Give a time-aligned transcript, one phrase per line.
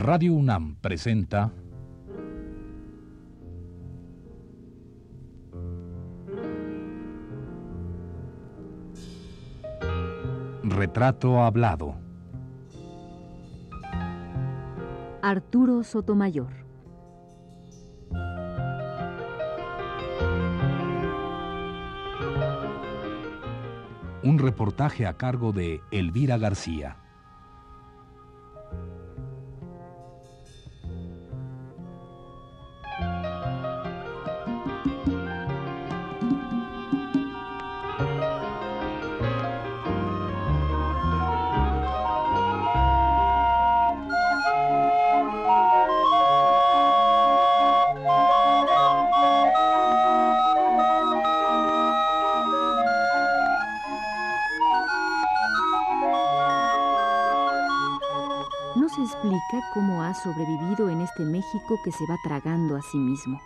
[0.00, 1.52] Radio UNAM presenta
[10.62, 11.96] Retrato Hablado.
[15.20, 16.52] Arturo Sotomayor.
[24.22, 27.07] Un reportaje a cargo de Elvira García.
[61.18, 63.40] Este México que se va tragando a sí mismo.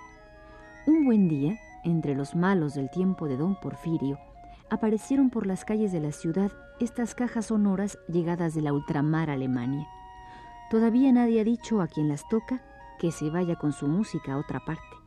[0.86, 4.18] Un buen día, entre los malos del tiempo de don Porfirio,
[4.68, 9.88] aparecieron por las calles de la ciudad estas cajas sonoras llegadas de la ultramar Alemania.
[10.70, 12.62] Todavía nadie ha dicho a quien las toca
[12.98, 15.01] que se vaya con su música a otra parte.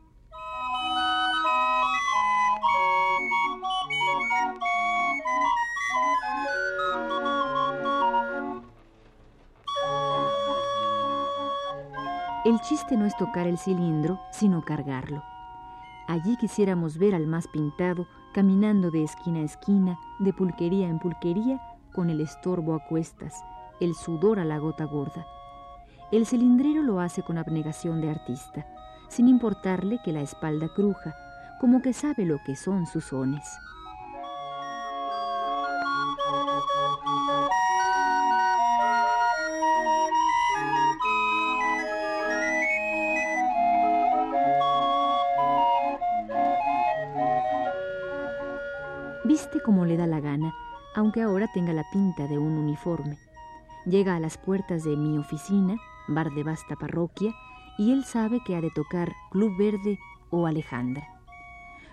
[12.46, 15.20] El chiste no es tocar el cilindro, sino cargarlo.
[16.06, 21.60] Allí quisiéramos ver al más pintado caminando de esquina a esquina, de pulquería en pulquería,
[21.92, 23.34] con el estorbo a cuestas,
[23.80, 25.26] el sudor a la gota gorda.
[26.12, 28.64] El cilindrero lo hace con abnegación de artista,
[29.08, 31.16] sin importarle que la espalda cruja,
[31.60, 33.42] como que sabe lo que son sus sones.
[49.46, 50.56] Viste como le da la gana,
[50.96, 53.16] aunque ahora tenga la pinta de un uniforme.
[53.84, 55.76] Llega a las puertas de mi oficina,
[56.08, 57.32] bar de vasta parroquia,
[57.78, 61.06] y él sabe que ha de tocar Club Verde o Alejandra.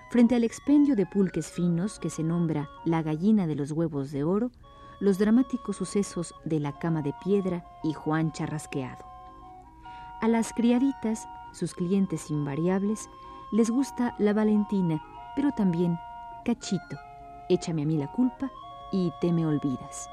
[0.10, 4.24] Frente al expendio de pulques finos que se nombra La gallina de los huevos de
[4.24, 4.50] oro,
[5.00, 9.06] los dramáticos sucesos de La cama de piedra y Juan Charrasqueado.
[10.22, 13.08] A las criaditas, sus clientes invariables,
[13.52, 15.04] les gusta La Valentina,
[15.36, 16.00] pero también
[16.46, 16.98] Cachito,
[17.50, 18.52] Échame a mí la culpa
[18.92, 20.10] y Te me olvidas.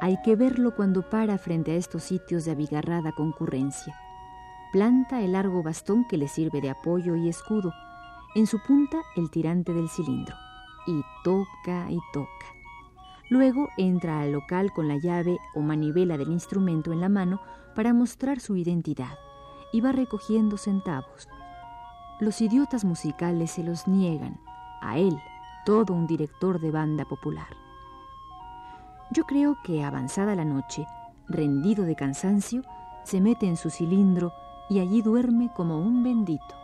[0.00, 3.96] Hay que verlo cuando para frente a estos sitios de abigarrada concurrencia.
[4.72, 7.74] Planta el largo bastón que le sirve de apoyo y escudo,
[8.34, 10.34] en su punta el tirante del cilindro,
[10.86, 12.46] y toca y toca.
[13.28, 17.40] Luego entra al local con la llave o manivela del instrumento en la mano
[17.74, 19.18] para mostrar su identidad
[19.74, 21.28] y va recogiendo centavos.
[22.18, 24.40] Los idiotas musicales se los niegan,
[24.80, 25.18] a él,
[25.66, 27.48] todo un director de banda popular.
[29.10, 30.86] Yo creo que avanzada la noche,
[31.28, 32.62] rendido de cansancio,
[33.04, 34.32] se mete en su cilindro
[34.72, 36.61] y allí duerme como un bendito.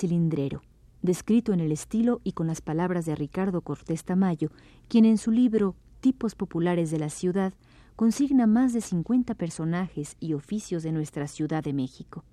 [0.00, 0.62] Cilindrero,
[1.02, 4.50] descrito en el estilo y con las palabras de Ricardo Cortés Tamayo,
[4.88, 7.52] quien en su libro Tipos Populares de la Ciudad
[7.96, 12.24] consigna más de 50 personajes y oficios de nuestra Ciudad de México.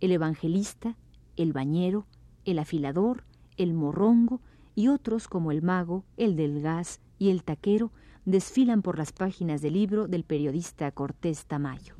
[0.00, 0.96] El evangelista,
[1.36, 2.06] el bañero,
[2.44, 3.24] el afilador,
[3.56, 4.40] el morrongo
[4.74, 7.92] y otros como el mago, el del gas y el taquero
[8.24, 11.95] desfilan por las páginas del libro del periodista Cortés Tamayo.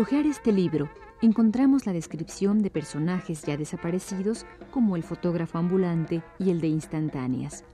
[0.00, 0.88] Al hojear este libro,
[1.20, 7.66] encontramos la descripción de personajes ya desaparecidos como el fotógrafo ambulante y el de instantáneas,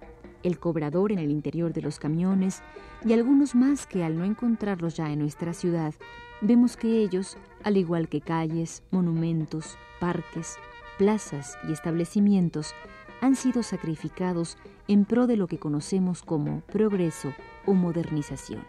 [0.43, 2.65] el cobrador en el interior de los camiones
[3.05, 5.95] y algunos más que al no encontrarlos ya en nuestra ciudad,
[6.41, 10.57] vemos que ellos, al igual que calles, monumentos, parques,
[10.99, 12.75] plazas y establecimientos,
[13.21, 14.59] han sido sacrificados
[14.89, 17.33] en pro de lo que conocemos como progreso
[17.67, 18.65] o modernización.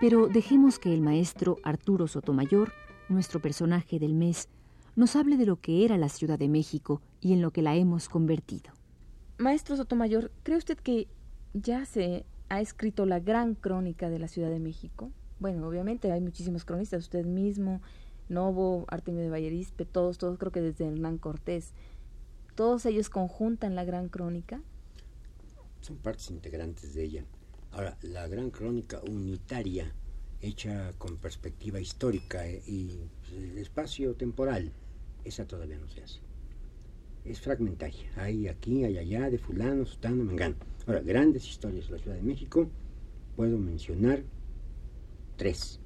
[0.00, 2.72] Pero dejemos que el maestro Arturo Sotomayor,
[3.08, 4.48] nuestro personaje del mes,
[4.94, 7.74] nos hable de lo que era la Ciudad de México y en lo que la
[7.74, 8.72] hemos convertido.
[9.38, 11.08] Maestro Sotomayor, ¿cree usted que
[11.52, 15.10] ya se ha escrito la gran crónica de la Ciudad de México?
[15.40, 17.80] Bueno, obviamente hay muchísimos cronistas, usted mismo,
[18.28, 21.72] Novo, Artemio de Vallerispe, todos, todos creo que desde Hernán Cortés.
[22.54, 24.60] ¿Todos ellos conjuntan la gran crónica?
[25.80, 27.24] Son partes integrantes de ella.
[27.72, 29.92] Ahora, la gran crónica unitaria,
[30.40, 33.10] hecha con perspectiva histórica y
[33.56, 34.72] espacio temporal,
[35.24, 36.20] esa todavía no se hace.
[37.24, 38.10] Es fragmentaria.
[38.16, 40.56] Hay aquí, hay allá, de fulano, sutano, mengano.
[40.86, 42.70] Ahora, grandes historias de la Ciudad de México,
[43.36, 44.22] puedo mencionar
[45.36, 45.80] tres.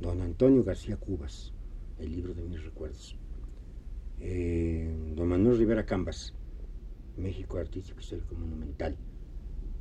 [0.00, 1.52] Don Antonio García Cubas,
[1.98, 3.16] el libro de mis recuerdos.
[4.20, 6.34] Eh, don Manuel Rivera Cambas,
[7.16, 8.96] México Artístico Histórico Monumental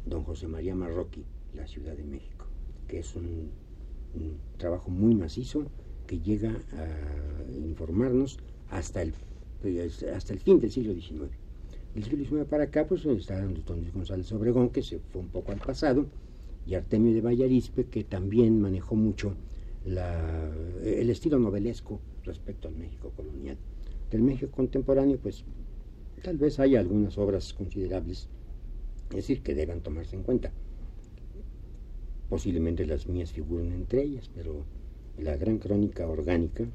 [0.10, 1.24] don José María Marroqui,
[1.54, 2.46] La Ciudad de México,
[2.88, 3.52] que es un,
[4.58, 5.68] trabajo muy macizo
[6.08, 8.40] que llega a informarnos
[8.72, 9.14] hasta el,
[10.16, 11.30] hasta el fin del siglo XIX.
[11.94, 15.28] Del siglo XIX para acá, pues está don Luis González Obregón, que se fue un
[15.28, 16.08] poco al pasado,
[16.66, 19.36] y Artemio de Vallarispe, que también manejó mucho
[19.86, 23.58] el estilo novelesco respecto al México colonial.
[24.12, 25.44] Del México contemporáneo, pues
[26.24, 28.28] tal vez haya algunas obras considerables
[29.10, 30.52] es decir, que deban tomarse en cuenta.
[32.30, 34.66] Posiblemente las mías figuren entre ellas, pero
[35.18, 36.66] la gran crónica orgánica,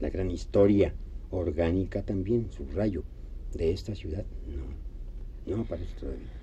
[0.00, 0.94] la gran historia
[1.30, 3.02] orgánica también, subrayo,
[3.54, 6.37] de esta ciudad, no, no aparece todavía.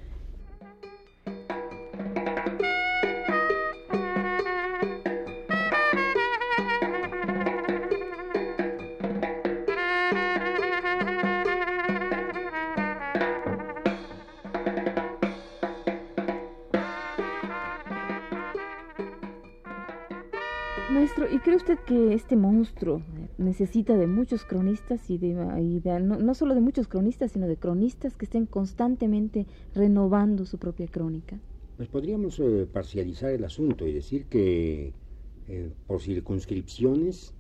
[21.32, 23.02] ¿Y cree usted que este monstruo
[23.40, 25.34] necesita de muchos cronistas y de,
[26.00, 31.40] no, solo de muchos cronistas, sino de cronistas que estén constantemente renovando su propia crónica?
[31.78, 34.94] Pues podríamos eh, parcializar el asunto y decir que
[35.48, 37.34] eh, por circunscripciones,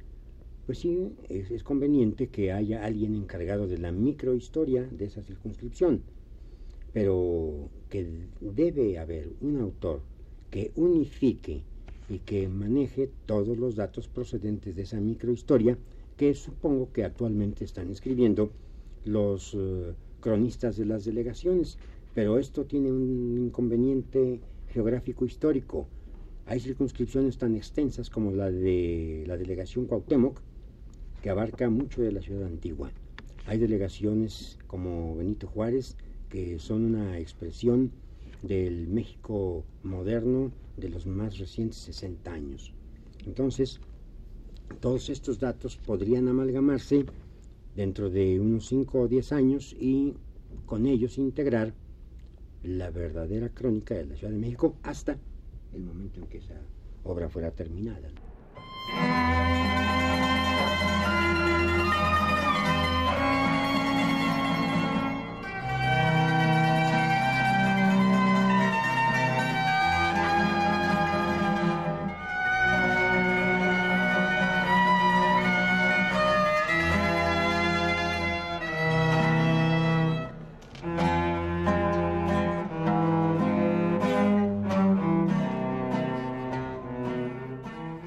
[0.66, 6.02] pues sí, es, conveniente que haya alguien encargado de la microhistoria de esa circunscripción,
[6.94, 10.02] pero que debe haber un autor
[10.50, 11.64] que unifique
[12.10, 15.78] y que maneje todos los datos procedentes de esa microhistoria
[16.18, 18.52] que supongo que actualmente están escribiendo
[19.06, 21.78] los eh, cronistas de las delegaciones.
[22.14, 24.40] Pero esto tiene un inconveniente
[24.70, 25.88] geográfico histórico.
[26.46, 30.40] Hay circunscripciones tan extensas como la de la delegación Cuauhtémoc,
[31.22, 32.92] que abarca mucho de la ciudad antigua.
[33.48, 35.98] Hay delegaciones como Benito Juárez,
[36.30, 37.92] que son una expresión
[38.42, 42.74] del México moderno de los más recientes 60 años.
[43.26, 43.80] Entonces,
[44.80, 47.06] todos estos datos podrían amalgamarse
[47.76, 50.14] dentro de unos 5 o 10 años y
[50.66, 51.74] con ellos integrar
[52.64, 55.18] la verdadera crónica de la Ciudad de México hasta
[55.74, 56.60] el momento en que esa
[57.04, 58.10] obra fuera terminada.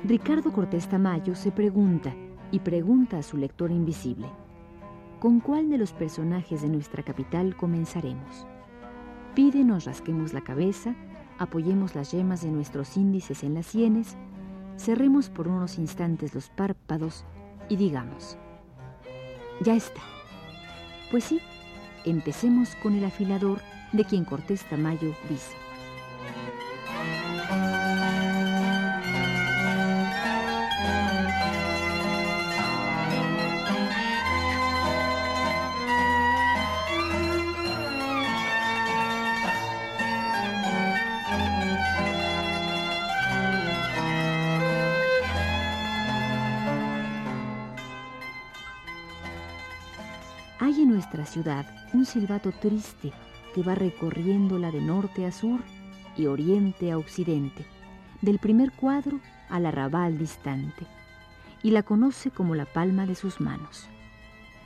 [0.08, 2.14] Ricardo Cortés Tamayo se pregunta
[2.50, 4.26] y pregunta a su lector invisible,
[5.20, 8.46] ¿con cuál de los personajes de nuestra capital comenzaremos?
[9.34, 10.94] Pide nos rasquemos la cabeza,
[11.38, 14.16] apoyemos las yemas de nuestros índices en las sienes,
[14.78, 17.26] cerremos por unos instantes los párpados
[17.68, 18.38] y digamos,
[19.60, 20.00] ya está.
[21.10, 21.38] Pues sí,
[22.06, 23.60] empecemos con el afilador
[23.92, 25.67] de quien Cortés Tamayo dice.
[51.18, 53.12] Nuestra ciudad un silbato triste
[53.52, 55.60] que va recorriéndola de norte a sur
[56.16, 57.64] y oriente a occidente,
[58.22, 60.86] del primer cuadro al arrabal distante,
[61.62, 63.88] y la conoce como la palma de sus manos.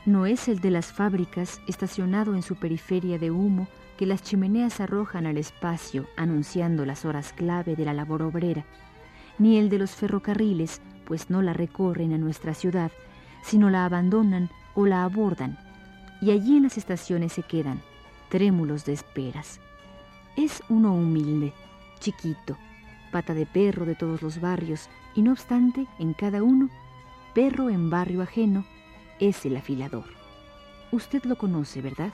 [0.05, 3.67] No es el de las fábricas estacionado en su periferia de humo
[3.97, 8.67] que las chimeneas arrojan al espacio anunciando las horas clave de la labor obrera,
[9.39, 12.93] ni el de los ferrocarriles, pues no la recorren a nuestra ciudad,
[13.43, 15.59] sino la abandonan o la abordan,
[16.23, 17.83] y allí en las estaciones se quedan,
[18.29, 19.61] trémulos de esperas.
[20.37, 21.53] Es uno humilde,
[21.99, 22.57] chiquito,
[23.11, 26.71] pata de perro de todos los barrios, y no obstante, en cada uno,
[27.35, 28.65] perro en barrio ajeno,
[29.19, 30.05] es el afilador.
[30.93, 32.13] Usted lo conoce, ¿verdad?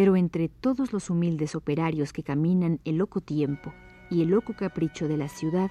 [0.00, 3.74] Pero entre todos los humildes operarios que caminan el loco tiempo
[4.10, 5.70] y el loco capricho de la ciudad,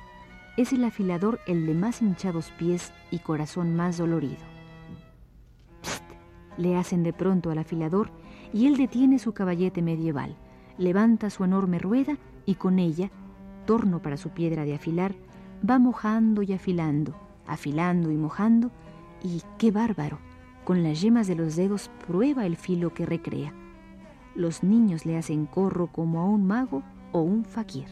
[0.55, 4.37] es el afilador el de más hinchados pies y corazón más dolorido.
[5.81, 6.03] Psst,
[6.59, 8.11] le hacen de pronto al afilador
[8.53, 10.35] y él detiene su caballete medieval,
[10.77, 13.09] levanta su enorme rueda y con ella,
[13.65, 15.15] torno para su piedra de afilar,
[15.67, 17.15] va mojando y afilando,
[17.47, 18.69] afilando y mojando,
[19.23, 20.19] y qué bárbaro,
[20.65, 23.55] con las yemas de los dedos prueba el filo que recrea.
[24.35, 27.87] Los niños le hacen corro como a un mago o un faquir.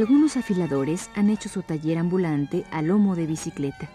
[0.00, 3.90] Algunos afiladores han hecho su taller ambulante a lomo de bicicleta,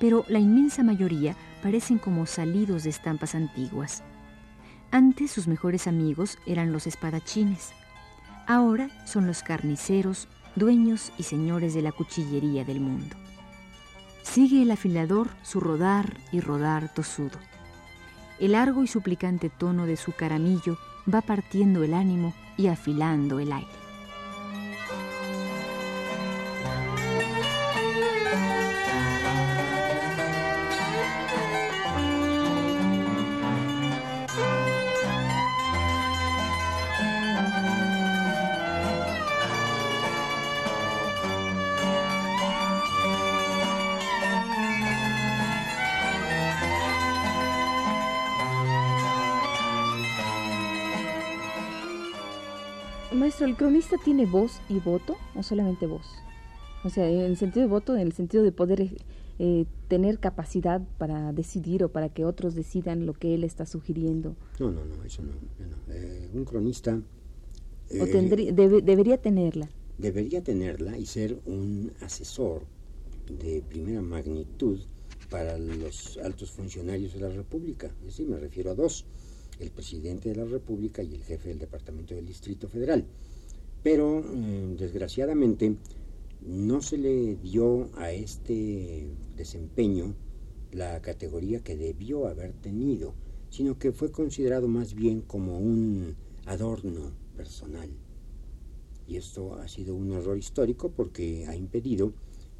[0.00, 4.02] pero la inmensa mayoría parecen como salidos de estampas antiguas.
[4.90, 7.72] Antes sus mejores amigos eran los espadachines.
[8.46, 13.14] Ahora son los carniceros, dueños y señores de la cuchillería del mundo.
[14.22, 17.38] Sigue el afilador su rodar y rodar tosudo.
[18.40, 20.78] El largo y suplicante tono de su caramillo
[21.12, 23.83] va partiendo el ánimo y afilando el aire.
[53.34, 56.06] Maestro, ¿el cronista tiene voz y voto o solamente voz?
[56.84, 58.96] O sea, en el sentido de voto, en el sentido de poder
[59.40, 64.36] eh, tener capacidad para decidir o para que otros decidan lo que él está sugiriendo.
[64.60, 65.32] No, no, no, eso no.
[65.92, 67.02] Eh, un cronista...
[68.00, 69.68] o tendría, debería tenerla.
[69.98, 72.62] Debería tenerla y ser un asesor
[73.26, 74.78] de primera magnitud
[75.28, 77.88] para los altos funcionarios de la República.
[77.88, 79.04] Es decir, me refiero a dos
[79.58, 83.04] el presidente de la República y el jefe del Departamento del Distrito Federal.
[83.82, 85.76] Pero, mm, desgraciadamente,
[86.40, 89.06] no se le dio a este
[89.36, 90.14] desempeño
[90.72, 93.14] la categoría que debió haber tenido,
[93.50, 97.88] sino que fue considerado más bien como un adorno personal.
[99.06, 102.12] Y esto ha sido un error histórico porque ha impedido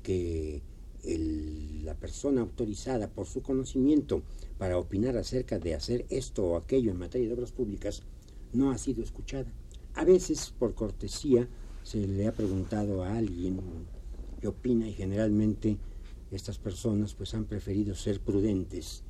[0.02, 0.62] que
[1.06, 4.22] la persona autorizada por su conocimiento
[4.58, 8.02] para opinar acerca de hacer esto o aquello en materia de obras públicas
[8.52, 9.52] no ha sido escuchada.
[9.94, 11.48] A veces, por cortesía,
[11.82, 13.60] se le ha preguntado a alguien
[14.40, 15.76] qué opina y generalmente
[16.30, 19.02] estas personas pues han preferido ser prudentes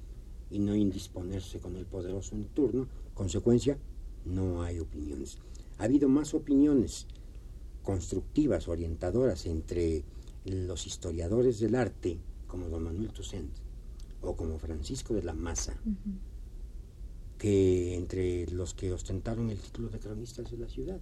[0.50, 2.88] y no indisponerse con el poderoso en turno.
[3.14, 3.78] Consecuencia,
[4.24, 5.38] no hay opiniones.
[5.78, 7.06] Ha habido más opiniones
[7.82, 10.04] constructivas, orientadoras entre
[10.44, 13.52] los historiadores del arte, como don Manuel Toussaint
[14.20, 15.76] o como Francisco de la Maza,
[17.38, 21.00] que entre los que ostentaron el título de cronistas de la ciudad.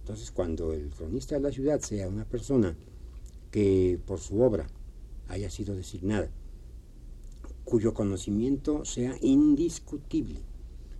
[0.00, 2.76] Entonces, cuando el cronista de la ciudad sea una persona
[3.50, 4.66] que por su obra
[5.28, 6.30] haya sido designada,
[7.64, 10.40] cuyo conocimiento sea indiscutible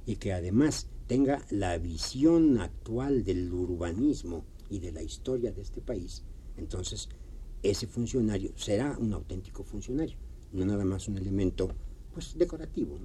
[0.06, 5.80] y que además tenga la visión actual del urbanismo y de la historia de este
[5.82, 6.22] país,
[6.56, 7.08] entonces
[7.62, 10.16] ese funcionario será un auténtico funcionario,
[10.52, 11.68] no nada más un elemento
[12.12, 12.98] pues decorativo.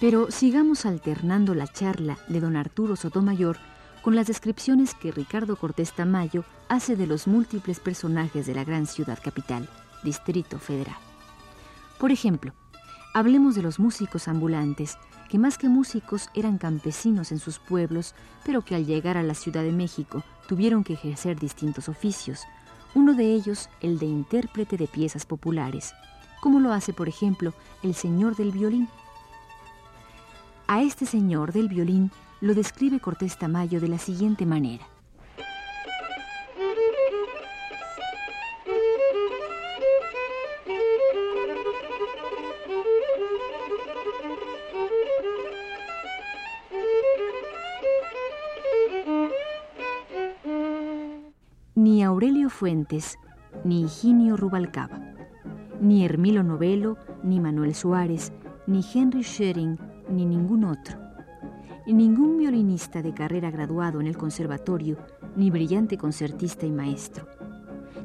[0.00, 3.58] Pero sigamos alternando la charla de don Arturo Sotomayor
[4.00, 8.86] con las descripciones que Ricardo Cortés Tamayo hace de los múltiples personajes de la gran
[8.86, 9.68] ciudad capital,
[10.02, 10.96] Distrito Federal.
[11.98, 12.54] Por ejemplo,
[13.12, 14.96] hablemos de los músicos ambulantes,
[15.28, 19.34] que más que músicos eran campesinos en sus pueblos, pero que al llegar a la
[19.34, 22.40] Ciudad de México tuvieron que ejercer distintos oficios,
[22.94, 25.92] uno de ellos el de intérprete de piezas populares,
[26.40, 27.52] como lo hace, por ejemplo,
[27.82, 28.88] el señor del violín,
[30.70, 34.86] a este señor del violín lo describe Cortés Tamayo de la siguiente manera.
[51.74, 53.18] Ni Aurelio Fuentes,
[53.64, 55.00] ni Higinio Rubalcaba,
[55.80, 58.32] ni Hermilo Novelo, ni Manuel Suárez,
[58.68, 59.76] ni Henry Schering,
[60.10, 60.98] ni ningún otro.
[61.86, 64.98] ningún violinista de carrera graduado en el conservatorio,
[65.36, 67.26] ni brillante concertista y maestro.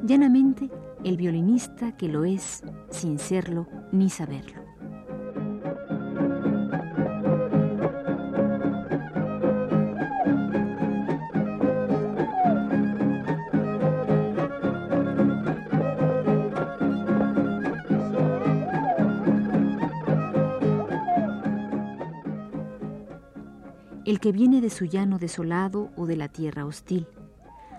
[0.04, 0.70] Llanamente,
[1.04, 4.65] el violinista que lo es sin serlo ni saberlo.
[24.06, 27.08] El que viene de su llano desolado o de la tierra hostil,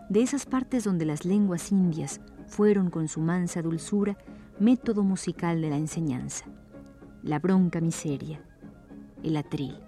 [0.09, 4.17] de esas partes donde las lenguas indias fueron con su mansa dulzura
[4.59, 6.47] método musical de la enseñanza,
[7.23, 8.41] la bronca miseria,
[9.23, 9.79] el atril.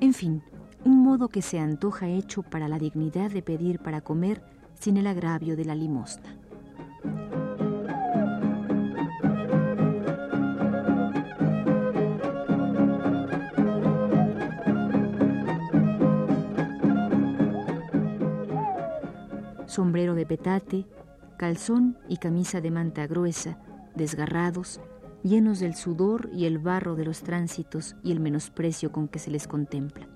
[0.00, 0.42] En fin,
[0.84, 4.42] un modo que se antoja hecho para la dignidad de pedir para comer
[4.78, 6.39] sin el agravio de la limosna.
[19.70, 20.84] Sombrero de petate,
[21.38, 23.58] calzón y camisa de manta gruesa,
[23.94, 24.80] desgarrados,
[25.22, 29.30] llenos del sudor y el barro de los tránsitos y el menosprecio con que se
[29.30, 30.08] les contempla.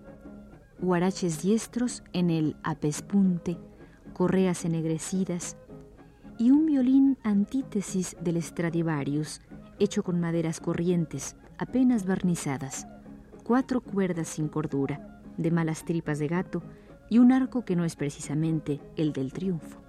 [0.81, 3.57] Huaraches diestros en el apespunte,
[4.13, 5.57] correas ennegrecidas
[6.37, 9.41] y un violín antítesis del Stradivarius,
[9.79, 12.89] hecho con maderas corrientes, apenas barnizadas,
[13.45, 16.63] cuatro cuerdas sin cordura, de malas tripas de gato
[17.09, 19.81] y un arco que no es precisamente el del triunfo.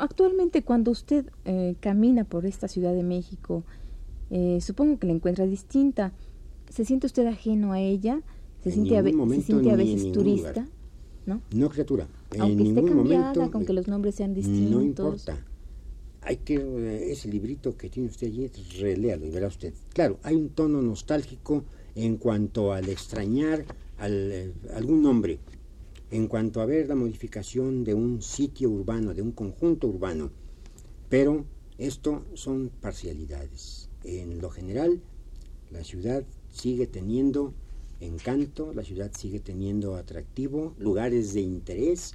[0.00, 3.64] Actualmente cuando usted eh, camina por esta Ciudad de México,
[4.30, 6.12] eh, supongo que la encuentra distinta.
[6.70, 8.20] ¿Se siente usted ajeno a ella?
[8.62, 10.66] ¿Se, siente a, veces turista?
[11.26, 11.40] ¿No?
[11.54, 12.08] No, criatura.
[12.38, 14.70] Aunque esté cambiada, con que los nombres sean distintos.
[14.70, 15.36] No importa.
[16.22, 19.74] Hay que, eh, ese librito que tiene usted allí, reléalo y verá usted.
[19.92, 23.64] Claro, hay un tono nostálgico en cuanto al extrañar
[23.98, 25.38] al, algún nombre
[26.14, 30.30] en cuanto a ver la modificación de un sitio urbano, de un conjunto urbano.
[31.08, 31.44] Pero
[31.76, 33.88] esto son parcialidades.
[34.04, 35.00] En lo general,
[35.72, 36.22] la ciudad
[36.52, 37.52] sigue teniendo
[37.98, 42.14] encanto, la ciudad sigue teniendo atractivo, lugares de interés.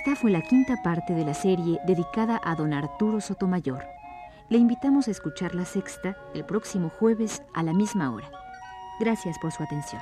[0.00, 3.84] Esta fue la quinta parte de la serie dedicada a don Arturo Sotomayor.
[4.48, 8.30] Le invitamos a escuchar la sexta el próximo jueves a la misma hora.
[8.98, 10.00] Gracias por su atención.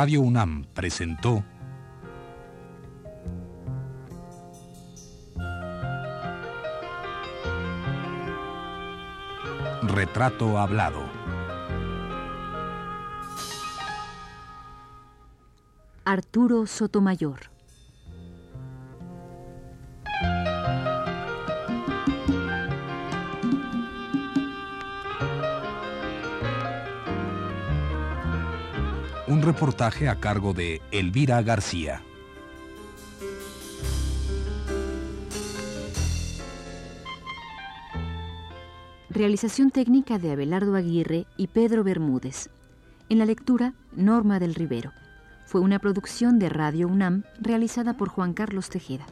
[0.00, 1.42] Radio UNAM presentó
[9.82, 11.02] Retrato Hablado.
[16.04, 17.57] Arturo Sotomayor.
[29.48, 32.02] Reportaje a cargo de Elvira García.
[39.08, 42.50] Realización técnica de Abelardo Aguirre y Pedro Bermúdez.
[43.08, 44.92] En la lectura, Norma del Rivero.
[45.46, 49.06] Fue una producción de Radio UNAM realizada por Juan Carlos Tejeda.